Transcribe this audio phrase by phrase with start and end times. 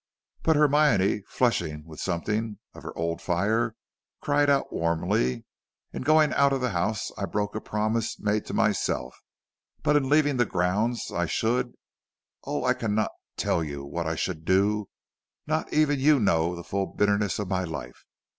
[0.41, 3.75] But Hermione, flushing with something of her old fire,
[4.19, 5.45] cried out warmly:
[5.93, 9.15] "In going out of the house I broke a promise made to myself,
[9.83, 11.75] but in leaving the grounds I should
[12.45, 14.89] oh, I cannot tell you what I should do;
[15.45, 18.03] not even you know the full bitterness of my life!